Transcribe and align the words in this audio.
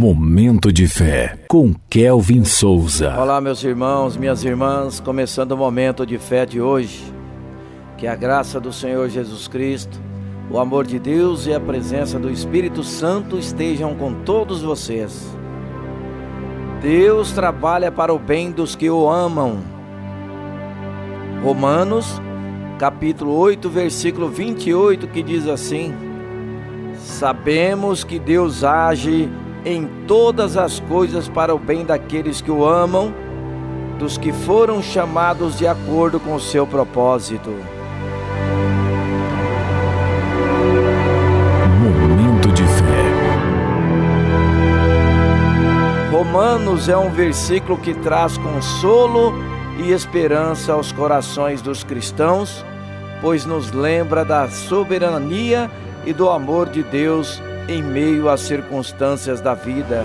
Momento 0.00 0.72
de 0.72 0.88
fé 0.88 1.38
com 1.46 1.74
Kelvin 1.90 2.42
Souza. 2.42 3.14
Olá, 3.20 3.38
meus 3.38 3.62
irmãos, 3.62 4.16
minhas 4.16 4.42
irmãs, 4.42 4.98
começando 4.98 5.52
o 5.52 5.58
momento 5.58 6.06
de 6.06 6.16
fé 6.16 6.46
de 6.46 6.58
hoje. 6.58 7.04
Que 7.98 8.06
a 8.06 8.16
graça 8.16 8.58
do 8.58 8.72
Senhor 8.72 9.10
Jesus 9.10 9.46
Cristo, 9.46 10.00
o 10.50 10.58
amor 10.58 10.86
de 10.86 10.98
Deus 10.98 11.46
e 11.46 11.52
a 11.52 11.60
presença 11.60 12.18
do 12.18 12.30
Espírito 12.30 12.82
Santo 12.82 13.38
estejam 13.38 13.94
com 13.94 14.14
todos 14.24 14.62
vocês. 14.62 15.36
Deus 16.80 17.32
trabalha 17.32 17.92
para 17.92 18.14
o 18.14 18.18
bem 18.18 18.50
dos 18.50 18.74
que 18.74 18.88
o 18.88 19.06
amam. 19.06 19.58
Romanos, 21.44 22.22
capítulo 22.78 23.36
8, 23.36 23.68
versículo 23.68 24.30
28, 24.30 25.08
que 25.08 25.22
diz 25.22 25.46
assim: 25.46 25.92
Sabemos 26.94 28.02
que 28.02 28.18
Deus 28.18 28.64
age 28.64 29.28
em 29.64 29.86
todas 30.06 30.56
as 30.56 30.80
coisas 30.80 31.28
para 31.28 31.54
o 31.54 31.58
bem 31.58 31.84
daqueles 31.84 32.40
que 32.40 32.50
o 32.50 32.64
amam, 32.64 33.12
dos 33.98 34.16
que 34.16 34.32
foram 34.32 34.82
chamados 34.82 35.58
de 35.58 35.66
acordo 35.66 36.18
com 36.18 36.34
o 36.34 36.40
seu 36.40 36.66
propósito. 36.66 37.50
Momento 41.78 42.48
de 42.52 42.62
fé. 42.64 43.00
Romanos 46.10 46.88
é 46.88 46.96
um 46.96 47.10
versículo 47.10 47.76
que 47.76 47.92
traz 47.92 48.38
consolo 48.38 49.34
e 49.78 49.92
esperança 49.92 50.72
aos 50.72 50.92
corações 50.92 51.60
dos 51.60 51.84
cristãos, 51.84 52.64
pois 53.20 53.44
nos 53.44 53.70
lembra 53.72 54.24
da 54.24 54.48
soberania 54.48 55.70
e 56.06 56.14
do 56.14 56.30
amor 56.30 56.70
de 56.70 56.82
Deus 56.82 57.42
em 57.70 57.82
meio 57.82 58.28
às 58.28 58.40
circunstâncias 58.40 59.40
da 59.40 59.54
vida. 59.54 60.04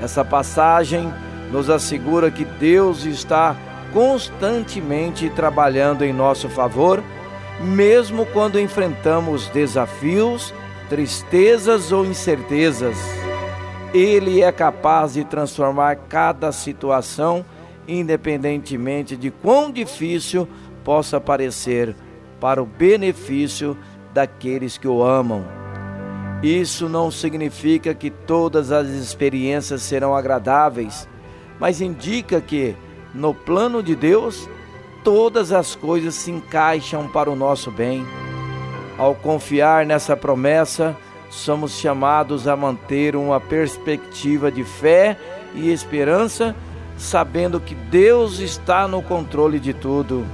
Essa 0.00 0.24
passagem 0.24 1.12
nos 1.52 1.68
assegura 1.68 2.30
que 2.30 2.44
Deus 2.44 3.04
está 3.04 3.54
constantemente 3.92 5.28
trabalhando 5.28 6.04
em 6.04 6.12
nosso 6.12 6.48
favor, 6.48 7.02
mesmo 7.60 8.24
quando 8.26 8.58
enfrentamos 8.58 9.48
desafios, 9.48 10.54
tristezas 10.88 11.92
ou 11.92 12.06
incertezas. 12.06 12.96
Ele 13.92 14.40
é 14.40 14.50
capaz 14.50 15.14
de 15.14 15.24
transformar 15.24 15.96
cada 16.08 16.50
situação, 16.50 17.44
independentemente 17.86 19.16
de 19.16 19.30
quão 19.30 19.70
difícil 19.70 20.48
possa 20.82 21.20
parecer, 21.20 21.94
para 22.40 22.62
o 22.62 22.64
benefício 22.64 23.76
daqueles 24.14 24.78
que 24.78 24.88
o 24.88 25.02
amam. 25.02 25.44
Isso 26.42 26.88
não 26.88 27.10
significa 27.10 27.94
que 27.94 28.10
todas 28.10 28.72
as 28.72 28.88
experiências 28.88 29.82
serão 29.82 30.14
agradáveis, 30.14 31.06
mas 31.58 31.82
indica 31.82 32.40
que, 32.40 32.74
no 33.14 33.34
plano 33.34 33.82
de 33.82 33.94
Deus, 33.94 34.48
todas 35.04 35.52
as 35.52 35.74
coisas 35.74 36.14
se 36.14 36.30
encaixam 36.30 37.06
para 37.08 37.30
o 37.30 37.36
nosso 37.36 37.70
bem. 37.70 38.06
Ao 38.96 39.14
confiar 39.14 39.84
nessa 39.84 40.16
promessa, 40.16 40.96
somos 41.30 41.78
chamados 41.78 42.48
a 42.48 42.56
manter 42.56 43.14
uma 43.14 43.38
perspectiva 43.38 44.50
de 44.50 44.64
fé 44.64 45.18
e 45.54 45.70
esperança, 45.70 46.56
sabendo 46.96 47.60
que 47.60 47.74
Deus 47.74 48.38
está 48.40 48.88
no 48.88 49.02
controle 49.02 49.60
de 49.60 49.74
tudo. 49.74 50.24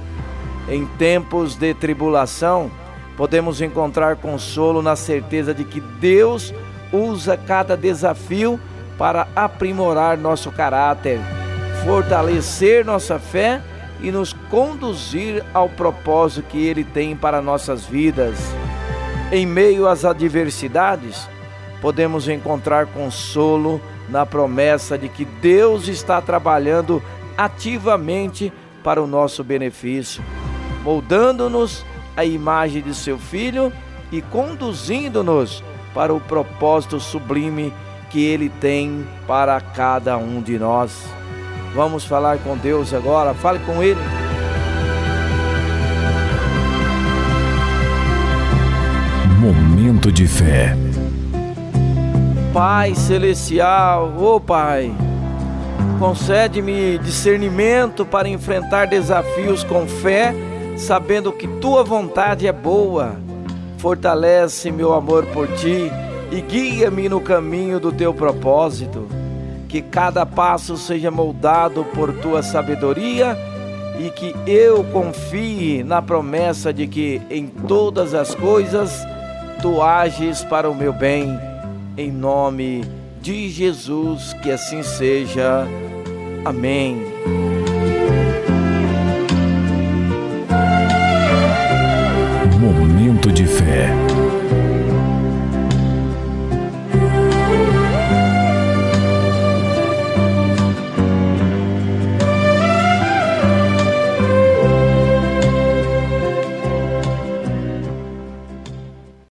Em 0.69 0.85
tempos 0.85 1.55
de 1.55 1.73
tribulação, 1.73 2.71
podemos 3.17 3.59
encontrar 3.61 4.17
consolo 4.17 4.83
na 4.83 4.95
certeza 4.95 5.53
de 5.53 5.63
que 5.63 5.81
Deus 5.81 6.53
usa 6.93 7.35
cada 7.35 7.75
desafio 7.75 8.59
para 8.97 9.27
aprimorar 9.35 10.17
nosso 10.17 10.51
caráter, 10.51 11.19
fortalecer 11.83 12.85
nossa 12.85 13.17
fé 13.17 13.61
e 13.99 14.11
nos 14.11 14.33
conduzir 14.49 15.43
ao 15.53 15.67
propósito 15.67 16.47
que 16.47 16.63
Ele 16.63 16.83
tem 16.83 17.15
para 17.15 17.41
nossas 17.41 17.85
vidas. 17.85 18.37
Em 19.31 19.45
meio 19.45 19.87
às 19.87 20.05
adversidades, 20.05 21.27
podemos 21.81 22.29
encontrar 22.29 22.85
consolo 22.85 23.81
na 24.07 24.25
promessa 24.25 24.97
de 24.97 25.09
que 25.09 25.25
Deus 25.25 25.87
está 25.87 26.21
trabalhando 26.21 27.01
ativamente 27.35 28.53
para 28.83 29.01
o 29.01 29.07
nosso 29.07 29.43
benefício, 29.43 30.23
moldando-nos 30.83 31.83
a 32.17 32.25
imagem 32.25 32.81
de 32.81 32.95
seu 32.95 33.19
Filho 33.19 33.71
e 34.11 34.21
conduzindo-nos 34.23 35.63
para 35.93 36.13
o 36.13 36.19
propósito 36.19 36.99
sublime 36.99 37.71
que 38.09 38.25
Ele 38.25 38.49
tem 38.49 39.05
para 39.27 39.61
cada 39.61 40.17
um 40.17 40.41
de 40.41 40.57
nós. 40.57 41.05
Vamos 41.75 42.05
falar 42.05 42.39
com 42.39 42.57
Deus 42.57 42.93
agora, 42.93 43.35
fale 43.35 43.59
com 43.59 43.83
Ele. 43.83 43.99
Momento 49.39 50.11
de 50.11 50.25
fé. 50.27 50.75
Pai 52.51 52.95
Celestial, 52.95 54.15
ô 54.17 54.35
oh 54.35 54.39
Pai, 54.39 54.91
concede-me 55.99 56.97
discernimento 56.97 58.03
para 58.03 58.27
enfrentar 58.27 58.87
desafios 58.87 59.63
com 59.63 59.85
fé 59.85 60.33
sabendo 60.77 61.31
que 61.31 61.47
tua 61.47 61.83
vontade 61.83 62.47
é 62.47 62.51
boa. 62.51 63.15
Fortalece 63.77 64.71
meu 64.71 64.93
amor 64.93 65.25
por 65.27 65.47
ti 65.53 65.91
e 66.31 66.41
guia-me 66.41 67.09
no 67.09 67.19
caminho 67.19 67.79
do 67.79 67.91
teu 67.91 68.13
propósito. 68.13 69.07
Que 69.67 69.81
cada 69.81 70.25
passo 70.25 70.77
seja 70.77 71.11
moldado 71.11 71.83
por 71.93 72.13
tua 72.13 72.41
sabedoria 72.41 73.37
e 73.99 74.09
que 74.11 74.33
eu 74.45 74.83
confie 74.85 75.83
na 75.83 76.01
promessa 76.01 76.71
de 76.71 76.87
que 76.87 77.21
em 77.29 77.47
todas 77.47 78.13
as 78.13 78.33
coisas 78.33 79.05
tu 79.61 79.81
ages 79.81 80.43
para 80.43 80.69
o 80.69 80.75
meu 80.75 80.93
bem. 80.93 81.37
Em 81.97 82.11
nome 82.11 82.85
de 83.21 83.49
Jesus, 83.49 84.33
que 84.41 84.51
assim 84.51 84.83
seja. 84.83 85.67
Amém. 86.45 87.16